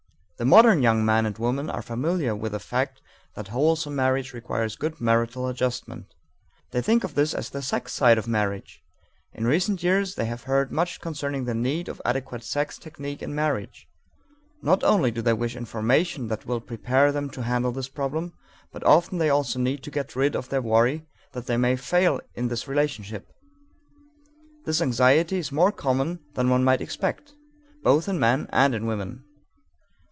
[0.39, 2.99] The modern young man and woman are familiar with the fact
[3.35, 6.15] that wholesome marriage requires good marital adjustment.
[6.71, 8.81] They think of this as the sex side of marriage.
[9.35, 13.35] In recent years they have heard much concerning the need of adequate sex technique in
[13.35, 13.87] marriage.
[14.63, 18.33] Not only do they wish information that will prepare them to handle this problem,
[18.71, 22.19] but often they also need to get rid of their worry that they may fail
[22.33, 23.27] in this relationship.
[24.65, 27.35] This anxiety is more common than one might expect,
[27.83, 29.25] both in men and in women.